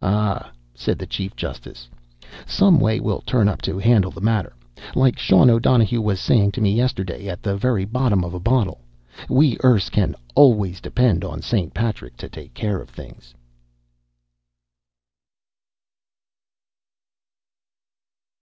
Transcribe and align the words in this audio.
"Ah," 0.00 0.52
said 0.76 0.96
the 0.96 1.08
chief 1.08 1.34
justice. 1.34 1.88
"Some 2.46 2.78
way 2.78 3.00
will 3.00 3.20
turn 3.26 3.48
up 3.48 3.60
to 3.62 3.78
handle 3.78 4.12
the 4.12 4.20
matter. 4.20 4.54
Like 4.94 5.18
Sean 5.18 5.50
O'Donohue 5.50 6.00
was 6.00 6.20
sayin' 6.20 6.52
to 6.52 6.60
me 6.60 6.72
yesterday, 6.72 7.26
at 7.28 7.42
the 7.42 7.56
very 7.56 7.84
bottom 7.84 8.22
of 8.22 8.32
a 8.32 8.38
bottle, 8.38 8.82
we 9.28 9.58
Erse 9.64 9.90
can 9.90 10.14
always 10.36 10.80
depend 10.80 11.24
on 11.24 11.42
St. 11.42 11.74
Patrick 11.74 12.16
to 12.18 12.28
take 12.28 12.54
care 12.54 12.78
of 12.78 12.90
things!" 12.90 13.34